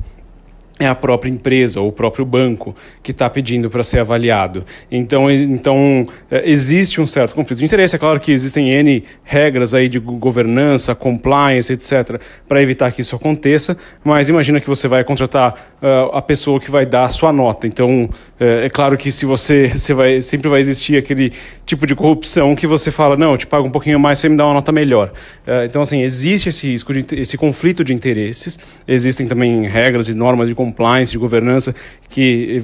é 0.81 0.87
a 0.87 0.95
própria 0.95 1.31
empresa 1.31 1.79
ou 1.79 1.89
o 1.89 1.93
próprio 1.93 2.25
banco 2.25 2.75
que 3.03 3.11
está 3.11 3.29
pedindo 3.29 3.69
para 3.69 3.83
ser 3.83 3.99
avaliado. 3.99 4.65
Então, 4.91 5.31
então, 5.31 6.07
é, 6.31 6.49
existe 6.51 7.03
um 7.03 7.07
certo 7.07 7.35
conflito 7.35 7.59
de 7.59 7.67
interesse. 7.67 7.95
É 7.95 7.99
claro 7.99 8.19
que 8.19 8.33
existem 8.33 8.71
N 8.71 9.05
regras 9.23 9.75
aí 9.75 9.91
de 9.91 9.99
governança, 9.99 10.95
compliance, 10.95 11.71
etc., 11.71 12.19
para 12.49 12.63
evitar 12.63 12.91
que 12.93 13.03
isso 13.03 13.15
aconteça, 13.15 13.77
mas 14.03 14.31
imagina 14.31 14.59
que 14.59 14.67
você 14.67 14.89
vai 14.89 15.05
contratar 15.05 15.77
uh, 15.83 16.17
a 16.17 16.23
pessoa 16.23 16.59
que 16.59 16.71
vai 16.71 16.87
dar 16.87 17.05
a 17.05 17.09
sua 17.11 17.31
nota. 17.31 17.67
Então, 17.67 18.09
é, 18.39 18.65
é 18.65 18.71
claro 18.71 18.97
que 18.97 19.13
se 19.13 19.27
você, 19.27 19.69
você 19.77 19.93
vai, 19.93 20.23
sempre 20.23 20.49
vai 20.49 20.61
existir 20.61 20.97
aquele 20.97 21.31
tipo 21.67 21.87
de 21.87 21.95
corrupção 21.95 22.55
que 22.57 22.67
você 22.67 22.91
fala, 22.91 23.19
não, 23.19 23.33
eu 23.33 23.37
te 23.37 23.47
pago 23.47 23.69
um 23.69 23.71
pouquinho 23.71 24.01
mais, 24.01 24.19
você 24.19 24.31
me 24.31 24.37
dá 24.37 24.47
uma 24.47 24.55
nota 24.55 24.73
melhor. 24.73 25.13
Uh, 25.47 25.65
então, 25.67 25.83
assim, 25.83 26.01
existe 26.01 26.49
esse 26.49 26.67
risco, 26.67 26.95
de, 26.95 27.21
esse 27.21 27.37
conflito 27.37 27.85
de 27.85 27.93
interesses. 27.93 28.59
Existem 28.89 29.27
também 29.27 29.67
regras 29.67 30.09
e 30.09 30.15
normas 30.15 30.49
de 30.49 30.55
compliance 30.55 30.70
compliance, 30.71 31.13
de 31.13 31.19
governança, 31.19 31.75
que 32.09 32.63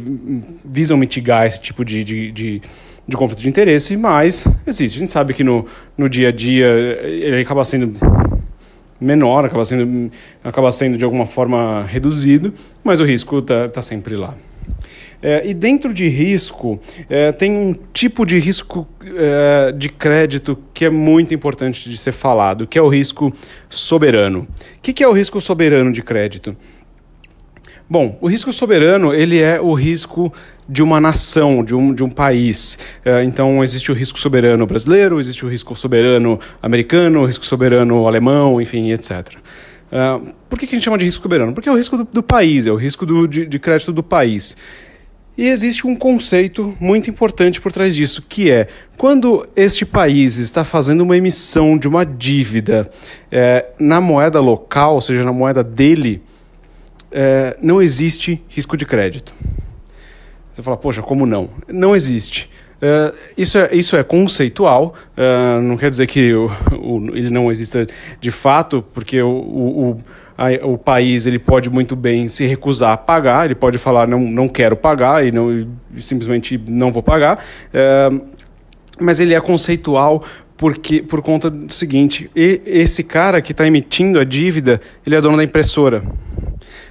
visam 0.64 0.96
mitigar 0.96 1.46
esse 1.46 1.60
tipo 1.60 1.84
de, 1.84 2.04
de, 2.04 2.32
de, 2.32 2.62
de 3.06 3.16
conflito 3.16 3.42
de 3.42 3.48
interesse, 3.48 3.96
mas 3.96 4.46
existe. 4.66 4.96
A 4.96 5.00
gente 5.00 5.12
sabe 5.12 5.34
que 5.34 5.44
no, 5.44 5.66
no 5.96 6.08
dia 6.08 6.28
a 6.28 6.32
dia 6.32 6.66
ele 7.02 7.42
acaba 7.42 7.64
sendo 7.64 7.94
menor, 9.00 9.44
acaba 9.44 9.64
sendo, 9.64 10.10
acaba 10.42 10.70
sendo 10.70 10.96
de 10.96 11.04
alguma 11.04 11.26
forma 11.26 11.82
reduzido, 11.82 12.52
mas 12.82 13.00
o 13.00 13.04
risco 13.04 13.38
está 13.38 13.68
tá 13.68 13.82
sempre 13.82 14.16
lá. 14.16 14.34
É, 15.22 15.42
e 15.46 15.54
dentro 15.54 15.94
de 15.94 16.08
risco, 16.08 16.78
é, 17.08 17.32
tem 17.32 17.50
um 17.50 17.74
tipo 17.92 18.26
de 18.26 18.38
risco 18.38 18.86
é, 19.04 19.72
de 19.72 19.88
crédito 19.88 20.58
que 20.74 20.84
é 20.84 20.90
muito 20.90 21.34
importante 21.34 21.88
de 21.88 21.96
ser 21.96 22.12
falado, 22.12 22.66
que 22.66 22.78
é 22.78 22.82
o 22.82 22.88
risco 22.88 23.32
soberano. 23.70 24.40
O 24.40 24.46
que, 24.82 24.92
que 24.92 25.02
é 25.02 25.08
o 25.08 25.12
risco 25.12 25.40
soberano 25.40 25.90
de 25.90 26.02
crédito? 26.02 26.56
Bom, 27.88 28.18
o 28.20 28.26
risco 28.26 28.52
soberano 28.52 29.14
ele 29.14 29.38
é 29.40 29.60
o 29.60 29.72
risco 29.72 30.32
de 30.68 30.82
uma 30.82 31.00
nação, 31.00 31.62
de 31.62 31.72
um, 31.72 31.94
de 31.94 32.02
um 32.02 32.10
país. 32.10 32.76
É, 33.04 33.22
então, 33.22 33.62
existe 33.62 33.92
o 33.92 33.94
risco 33.94 34.18
soberano 34.18 34.66
brasileiro, 34.66 35.20
existe 35.20 35.46
o 35.46 35.48
risco 35.48 35.72
soberano 35.76 36.40
americano, 36.60 37.20
o 37.20 37.26
risco 37.26 37.46
soberano 37.46 38.08
alemão, 38.08 38.60
enfim, 38.60 38.90
etc. 38.90 39.36
É, 39.92 40.20
por 40.48 40.58
que, 40.58 40.66
que 40.66 40.74
a 40.74 40.76
gente 40.76 40.84
chama 40.84 40.98
de 40.98 41.04
risco 41.04 41.22
soberano? 41.22 41.52
Porque 41.52 41.68
é 41.68 41.72
o 41.72 41.76
risco 41.76 41.96
do, 41.96 42.04
do 42.04 42.22
país, 42.24 42.66
é 42.66 42.72
o 42.72 42.76
risco 42.76 43.06
do, 43.06 43.28
de, 43.28 43.46
de 43.46 43.58
crédito 43.60 43.92
do 43.92 44.02
país. 44.02 44.56
E 45.38 45.46
existe 45.46 45.86
um 45.86 45.94
conceito 45.94 46.74
muito 46.80 47.08
importante 47.08 47.60
por 47.60 47.70
trás 47.70 47.94
disso, 47.94 48.24
que 48.28 48.50
é 48.50 48.66
quando 48.96 49.46
este 49.54 49.84
país 49.86 50.38
está 50.38 50.64
fazendo 50.64 51.02
uma 51.02 51.16
emissão 51.16 51.78
de 51.78 51.86
uma 51.86 52.04
dívida 52.04 52.90
é, 53.30 53.66
na 53.78 54.00
moeda 54.00 54.40
local, 54.40 54.94
ou 54.94 55.00
seja, 55.00 55.22
na 55.22 55.32
moeda 55.32 55.62
dele, 55.62 56.22
é, 57.18 57.56
não 57.62 57.80
existe 57.80 58.42
risco 58.46 58.76
de 58.76 58.84
crédito. 58.84 59.34
Você 60.52 60.62
fala, 60.62 60.76
poxa, 60.76 61.00
como 61.00 61.24
não? 61.24 61.48
Não 61.66 61.96
existe. 61.96 62.50
Uh, 62.76 63.16
isso, 63.38 63.56
é, 63.56 63.74
isso 63.74 63.96
é 63.96 64.02
conceitual, 64.02 64.94
uh, 65.16 65.62
não 65.62 65.78
quer 65.78 65.88
dizer 65.88 66.06
que 66.06 66.34
o, 66.34 66.46
o, 66.72 67.16
ele 67.16 67.30
não 67.30 67.50
exista 67.50 67.86
de 68.20 68.30
fato, 68.30 68.84
porque 68.92 69.22
o, 69.22 69.30
o, 69.30 69.98
a, 70.36 70.66
o 70.66 70.76
país 70.76 71.26
ele 71.26 71.38
pode 71.38 71.70
muito 71.70 71.96
bem 71.96 72.28
se 72.28 72.46
recusar 72.46 72.92
a 72.92 72.96
pagar, 72.98 73.46
ele 73.46 73.54
pode 73.54 73.78
falar 73.78 74.06
não, 74.06 74.20
não 74.20 74.46
quero 74.46 74.76
pagar 74.76 75.26
e, 75.26 75.32
não, 75.32 75.50
e 75.50 76.02
simplesmente 76.02 76.60
não 76.68 76.92
vou 76.92 77.02
pagar, 77.02 77.42
uh, 77.72 78.26
mas 79.00 79.20
ele 79.20 79.32
é 79.32 79.40
conceitual 79.40 80.22
porque 80.54 81.02
por 81.02 81.22
conta 81.22 81.48
do 81.48 81.72
seguinte, 81.72 82.30
esse 82.34 83.02
cara 83.02 83.40
que 83.40 83.52
está 83.52 83.66
emitindo 83.66 84.20
a 84.20 84.24
dívida, 84.24 84.80
ele 85.06 85.16
é 85.16 85.20
dono 85.20 85.38
da 85.38 85.44
impressora. 85.44 86.02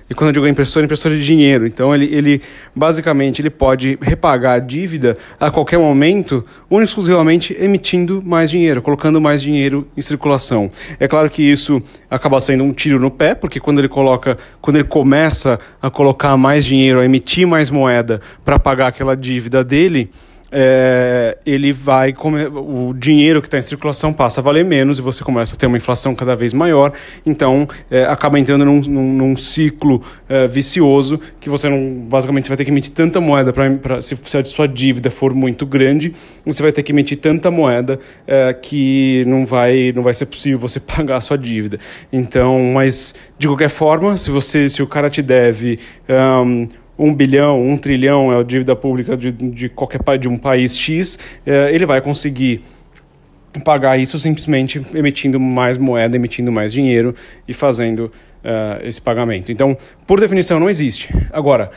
E 0.07 0.13
quando 0.13 0.27
eu 0.27 0.33
digo 0.33 0.47
impressora, 0.47 0.85
impressora 0.85 1.15
de 1.15 1.25
dinheiro. 1.25 1.65
Então 1.65 1.93
ele, 1.93 2.05
ele 2.13 2.41
basicamente 2.75 3.41
ele 3.41 3.49
pode 3.49 3.97
repagar 3.99 4.53
a 4.53 4.59
dívida 4.59 5.17
a 5.39 5.49
qualquer 5.49 5.79
momento, 5.79 6.45
único 6.69 6.89
exclusivamente 6.89 7.55
emitindo 7.59 8.21
mais 8.23 8.51
dinheiro, 8.51 8.83
colocando 8.83 9.19
mais 9.19 9.41
dinheiro 9.41 9.87
em 9.97 10.01
circulação. 10.01 10.69
É 10.99 11.07
claro 11.07 11.27
que 11.29 11.41
isso 11.41 11.81
acaba 12.09 12.39
sendo 12.39 12.63
um 12.63 12.71
tiro 12.71 12.99
no 12.99 13.09
pé, 13.09 13.33
porque 13.33 13.59
quando 13.59 13.79
ele 13.79 13.89
coloca, 13.89 14.37
quando 14.61 14.75
ele 14.75 14.87
começa 14.87 15.59
a 15.81 15.89
colocar 15.89 16.37
mais 16.37 16.63
dinheiro, 16.63 16.99
a 16.99 17.05
emitir 17.05 17.47
mais 17.47 17.71
moeda 17.71 18.21
para 18.43 18.59
pagar 18.59 18.87
aquela 18.87 19.15
dívida 19.15 19.63
dele, 19.63 20.11
é, 20.51 21.37
ele 21.45 21.71
vai 21.71 22.13
o 22.19 22.93
dinheiro 22.93 23.41
que 23.41 23.47
está 23.47 23.57
em 23.57 23.61
circulação 23.61 24.13
passa 24.13 24.41
a 24.41 24.43
valer 24.43 24.63
menos 24.63 24.97
e 24.97 25.01
você 25.01 25.23
começa 25.23 25.55
a 25.55 25.57
ter 25.57 25.65
uma 25.65 25.77
inflação 25.77 26.13
cada 26.15 26.35
vez 26.35 26.53
maior, 26.53 26.93
então 27.25 27.67
é, 27.89 28.05
acaba 28.05 28.39
entrando 28.39 28.63
num, 28.63 28.79
num, 28.81 29.13
num 29.13 29.35
ciclo 29.35 30.01
é, 30.29 30.47
vicioso 30.47 31.19
que 31.39 31.49
você 31.49 31.69
não 31.69 32.05
basicamente 32.07 32.47
vai 32.47 32.57
ter 32.57 32.65
que 32.65 32.71
emitir 32.71 32.91
tanta 32.93 33.19
moeda 33.19 33.51
para 33.51 34.01
se, 34.01 34.17
se, 34.23 34.37
a 34.37 34.45
sua 34.45 34.67
dívida 34.67 35.09
for 35.09 35.33
muito 35.33 35.65
grande, 35.65 36.13
você 36.45 36.61
vai 36.61 36.71
ter 36.71 36.83
que 36.83 36.91
emitir 36.91 37.17
tanta 37.17 37.49
moeda 37.49 37.99
é, 38.27 38.53
que 38.53 39.23
não 39.27 39.45
vai 39.45 39.91
não 39.93 40.03
vai 40.03 40.13
ser 40.13 40.25
possível 40.25 40.59
você 40.59 40.79
pagar 40.95 41.17
a 41.17 41.21
sua 41.21 41.37
dívida. 41.37 41.79
Então, 42.11 42.71
mas 42.73 43.13
de 43.37 43.47
qualquer 43.47 43.69
forma, 43.69 44.15
se 44.17 44.31
você 44.31 44.69
se 44.69 44.81
o 44.81 44.87
cara 44.87 45.09
te 45.09 45.21
deve 45.21 45.79
um, 46.09 46.67
um 46.97 47.13
bilhão, 47.13 47.61
um 47.65 47.77
trilhão 47.77 48.31
é 48.31 48.39
a 48.39 48.43
dívida 48.43 48.75
pública 48.75 49.17
de, 49.17 49.31
de 49.31 49.69
qualquer 49.69 50.01
de 50.17 50.27
um 50.27 50.37
país 50.37 50.77
X, 50.77 51.19
é, 51.45 51.73
ele 51.73 51.85
vai 51.85 52.01
conseguir 52.01 52.63
pagar 53.63 53.97
isso 53.97 54.19
simplesmente 54.19 54.81
emitindo 54.93 55.39
mais 55.39 55.77
moeda, 55.77 56.15
emitindo 56.15 56.51
mais 56.51 56.73
dinheiro 56.73 57.15
e 57.47 57.53
fazendo 57.53 58.11
uh, 58.43 58.85
esse 58.85 59.01
pagamento. 59.01 59.51
Então, 59.51 59.77
por 60.05 60.19
definição, 60.19 60.59
não 60.59 60.69
existe. 60.69 61.09
Agora, 61.31 61.71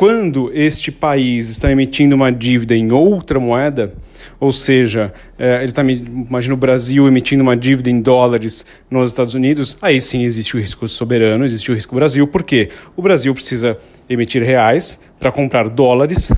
quando 0.00 0.50
este 0.54 0.90
país 0.90 1.50
está 1.50 1.70
emitindo 1.70 2.14
uma 2.14 2.32
dívida 2.32 2.74
em 2.74 2.90
outra 2.90 3.38
moeda, 3.38 3.92
ou 4.40 4.50
seja, 4.50 5.12
é, 5.38 5.56
ele 5.56 5.66
está, 5.66 5.82
imagina 5.82 6.54
o 6.54 6.56
Brasil 6.56 7.06
emitindo 7.06 7.42
uma 7.42 7.54
dívida 7.54 7.90
em 7.90 8.00
dólares 8.00 8.64
nos 8.90 9.10
Estados 9.10 9.34
Unidos, 9.34 9.76
aí 9.78 10.00
sim 10.00 10.24
existe 10.24 10.56
o 10.56 10.58
risco 10.58 10.88
soberano, 10.88 11.44
existe 11.44 11.70
o 11.70 11.74
risco 11.74 11.94
Brasil, 11.94 12.26
por 12.26 12.42
quê? 12.42 12.70
O 12.96 13.02
Brasil 13.02 13.34
precisa 13.34 13.76
emitir 14.08 14.42
reais 14.42 14.98
para 15.18 15.30
comprar 15.30 15.68
dólares 15.68 16.32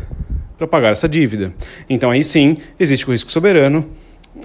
para 0.58 0.66
pagar 0.66 0.90
essa 0.90 1.08
dívida. 1.08 1.54
Então 1.88 2.10
aí 2.10 2.24
sim 2.24 2.56
existe 2.80 3.08
o 3.08 3.12
risco 3.12 3.30
soberano 3.30 3.88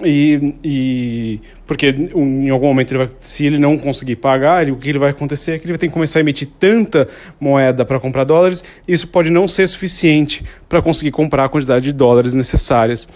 E, 0.04 0.54
e 0.62 1.40
porque 1.66 1.88
em 1.88 2.50
algum 2.50 2.68
momento 2.68 2.92
ele 2.92 2.98
vai, 2.98 3.08
se 3.20 3.44
ele 3.44 3.58
não 3.58 3.76
conseguir 3.76 4.16
pagar, 4.16 4.68
o 4.70 4.76
que 4.76 4.88
ele 4.88 4.98
vai 4.98 5.10
acontecer 5.10 5.52
é 5.52 5.58
que 5.58 5.64
ele 5.64 5.72
vai 5.72 5.78
ter 5.78 5.88
que 5.88 5.92
começar 5.92 6.18
a 6.18 6.22
emitir 6.22 6.48
tanta 6.58 7.08
moeda 7.40 7.84
para 7.84 7.98
comprar 7.98 8.24
dólares, 8.24 8.62
isso 8.86 9.08
pode 9.08 9.30
não 9.30 9.48
ser 9.48 9.66
suficiente 9.66 10.44
para 10.68 10.80
conseguir 10.80 11.10
comprar 11.10 11.44
a 11.44 11.48
quantidade 11.48 11.84
de 11.86 11.92
dólares 11.92 12.34
necessárias. 12.34 13.08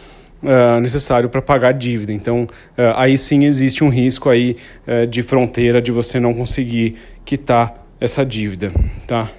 Uh, 0.42 0.80
necessário 0.80 1.28
para 1.28 1.40
pagar 1.40 1.68
a 1.68 1.72
dívida. 1.72 2.12
Então, 2.12 2.48
uh, 2.76 2.96
aí 2.96 3.16
sim 3.16 3.44
existe 3.44 3.84
um 3.84 3.88
risco 3.88 4.28
aí 4.28 4.56
uh, 4.88 5.06
de 5.06 5.22
fronteira 5.22 5.80
de 5.80 5.92
você 5.92 6.18
não 6.18 6.34
conseguir 6.34 6.96
quitar 7.24 7.86
essa 8.00 8.26
dívida, 8.26 8.72
tá? 9.06 9.30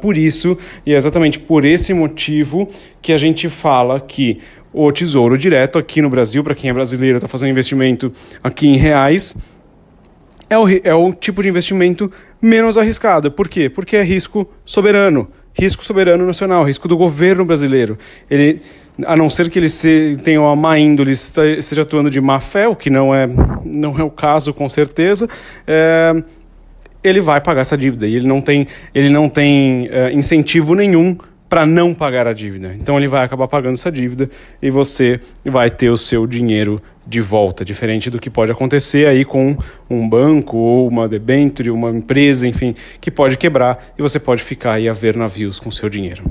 por 0.00 0.16
isso 0.16 0.56
e 0.86 0.94
é 0.94 0.96
exatamente 0.96 1.40
por 1.40 1.64
esse 1.64 1.92
motivo 1.92 2.68
que 3.02 3.12
a 3.12 3.18
gente 3.18 3.48
fala 3.48 3.98
que 3.98 4.38
o 4.74 4.90
Tesouro 4.90 5.38
Direto 5.38 5.78
aqui 5.78 6.02
no 6.02 6.10
Brasil, 6.10 6.42
para 6.42 6.54
quem 6.54 6.68
é 6.68 6.72
brasileiro, 6.72 7.18
está 7.18 7.28
fazendo 7.28 7.50
investimento 7.50 8.12
aqui 8.42 8.66
em 8.66 8.76
reais, 8.76 9.36
é 10.50 10.58
o, 10.58 10.68
é 10.68 10.94
o 10.94 11.12
tipo 11.12 11.42
de 11.42 11.48
investimento 11.48 12.10
menos 12.42 12.76
arriscado. 12.76 13.30
Por 13.30 13.48
quê? 13.48 13.70
Porque 13.70 13.96
é 13.96 14.02
risco 14.02 14.50
soberano, 14.64 15.28
risco 15.54 15.84
soberano 15.84 16.26
nacional, 16.26 16.64
risco 16.64 16.88
do 16.88 16.96
governo 16.96 17.44
brasileiro. 17.44 17.96
Ele, 18.28 18.60
a 19.06 19.16
não 19.16 19.30
ser 19.30 19.48
que 19.48 19.58
ele 19.58 19.68
se, 19.68 20.16
tenha 20.24 20.40
uma 20.40 20.56
má 20.56 20.76
índole, 20.76 21.12
esteja 21.12 21.82
atuando 21.82 22.10
de 22.10 22.20
má 22.20 22.40
fé, 22.40 22.66
o 22.66 22.74
que 22.74 22.90
não 22.90 23.14
é, 23.14 23.28
não 23.64 23.98
é 23.98 24.02
o 24.02 24.10
caso 24.10 24.52
com 24.52 24.68
certeza, 24.68 25.28
é, 25.66 26.22
ele 27.02 27.20
vai 27.20 27.40
pagar 27.40 27.60
essa 27.60 27.78
dívida 27.78 28.06
e 28.06 28.16
ele 28.16 28.26
não 28.26 28.40
tem, 28.40 28.66
ele 28.92 29.08
não 29.08 29.28
tem 29.28 29.88
é, 29.90 30.12
incentivo 30.12 30.74
nenhum 30.74 31.16
para 31.48 31.66
não 31.66 31.94
pagar 31.94 32.26
a 32.26 32.32
dívida. 32.32 32.74
Então 32.78 32.98
ele 32.98 33.08
vai 33.08 33.24
acabar 33.24 33.46
pagando 33.46 33.74
essa 33.74 33.90
dívida 33.90 34.28
e 34.60 34.70
você 34.70 35.20
vai 35.44 35.70
ter 35.70 35.90
o 35.90 35.96
seu 35.96 36.26
dinheiro 36.26 36.80
de 37.06 37.20
volta, 37.20 37.64
diferente 37.64 38.08
do 38.08 38.18
que 38.18 38.30
pode 38.30 38.50
acontecer 38.50 39.06
aí 39.06 39.24
com 39.24 39.56
um 39.90 40.08
banco 40.08 40.56
ou 40.56 40.88
uma 40.88 41.06
debenture, 41.06 41.70
uma 41.70 41.90
empresa, 41.90 42.48
enfim, 42.48 42.74
que 43.00 43.10
pode 43.10 43.36
quebrar 43.36 43.92
e 43.98 44.02
você 44.02 44.18
pode 44.18 44.42
ficar 44.42 44.74
aí 44.74 44.88
a 44.88 44.92
ver 44.92 45.16
navios 45.16 45.60
com 45.60 45.70
seu 45.70 45.88
dinheiro. 45.88 46.24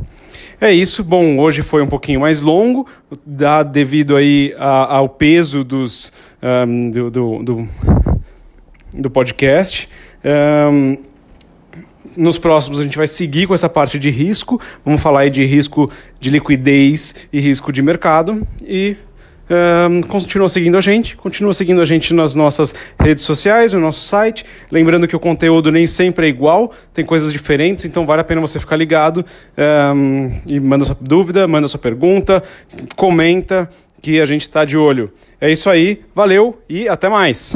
É 0.59 0.71
isso. 0.71 1.03
Bom, 1.03 1.37
hoje 1.39 1.61
foi 1.61 1.83
um 1.83 1.87
pouquinho 1.87 2.21
mais 2.21 2.41
longo, 2.41 2.87
dá 3.25 3.63
devido 3.63 4.15
aí 4.15 4.55
a, 4.57 4.95
ao 4.95 5.09
peso 5.09 5.63
dos 5.63 6.11
um, 6.41 6.89
do, 6.89 7.11
do, 7.11 7.43
do, 7.43 7.69
do 8.93 9.09
podcast. 9.09 9.87
Um, 10.23 10.97
nos 12.15 12.37
próximos 12.37 12.79
a 12.79 12.83
gente 12.83 12.97
vai 12.97 13.07
seguir 13.07 13.47
com 13.47 13.53
essa 13.53 13.69
parte 13.69 13.97
de 13.97 14.09
risco. 14.09 14.59
Vamos 14.85 15.01
falar 15.01 15.21
aí 15.21 15.29
de 15.29 15.43
risco 15.43 15.89
de 16.19 16.29
liquidez 16.29 17.15
e 17.31 17.39
risco 17.39 17.71
de 17.71 17.81
mercado. 17.81 18.45
E 18.65 18.97
um, 19.89 20.01
continua 20.01 20.47
seguindo 20.47 20.77
a 20.77 20.81
gente, 20.81 21.15
continua 21.17 21.53
seguindo 21.53 21.81
a 21.81 21.85
gente 21.85 22.13
nas 22.13 22.33
nossas 22.33 22.73
redes 22.99 23.23
sociais, 23.23 23.73
no 23.73 23.79
nosso 23.79 24.01
site. 24.01 24.45
Lembrando 24.71 25.07
que 25.07 25.15
o 25.15 25.19
conteúdo 25.19 25.71
nem 25.71 25.85
sempre 25.85 26.27
é 26.27 26.29
igual, 26.29 26.71
tem 26.93 27.03
coisas 27.03 27.31
diferentes, 27.31 27.85
então 27.85 28.05
vale 28.05 28.21
a 28.21 28.23
pena 28.23 28.39
você 28.39 28.59
ficar 28.59 28.77
ligado 28.77 29.25
um, 29.95 30.31
e 30.47 30.59
manda 30.59 30.85
sua 30.85 30.97
dúvida, 30.99 31.47
manda 31.47 31.67
sua 31.67 31.79
pergunta, 31.79 32.41
comenta 32.95 33.69
que 34.01 34.19
a 34.19 34.25
gente 34.25 34.41
está 34.41 34.65
de 34.65 34.77
olho. 34.77 35.11
É 35.39 35.51
isso 35.51 35.69
aí, 35.69 36.01
valeu 36.15 36.59
e 36.69 36.87
até 36.87 37.09
mais! 37.09 37.53